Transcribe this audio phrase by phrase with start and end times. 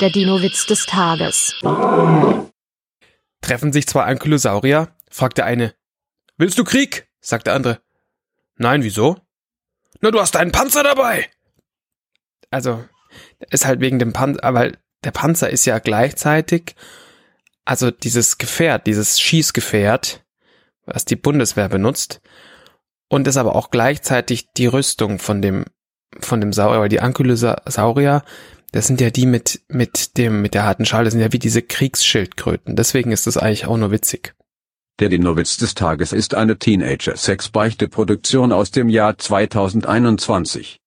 [0.00, 1.54] Der Dino-Witz des Tages.
[3.40, 4.94] Treffen sich zwei Ankylosaurier?
[5.10, 5.74] fragt der eine.
[6.36, 7.08] Willst du Krieg?
[7.20, 7.80] sagt der andere.
[8.56, 9.16] Nein, wieso?
[10.02, 11.30] Na, du hast einen Panzer dabei.
[12.50, 12.84] Also,
[13.50, 14.72] ist halt wegen dem Panzer, aber
[15.02, 16.74] der Panzer ist ja gleichzeitig,
[17.64, 20.26] also dieses Gefährt, dieses Schießgefährt,
[20.84, 22.20] was die Bundeswehr benutzt,
[23.08, 25.64] und ist aber auch gleichzeitig die Rüstung von dem,
[26.20, 28.24] von dem Saurier, weil die Ankylosaurier,
[28.72, 31.38] das sind ja die mit, mit dem, mit der harten Schale, das sind ja wie
[31.38, 32.76] diese Kriegsschildkröten.
[32.76, 34.34] Deswegen ist das eigentlich auch nur witzig.
[34.98, 40.74] Der Dino-Witz des Tages ist eine Teenager-Sex-Beichte-Produktion aus dem Jahr 2021.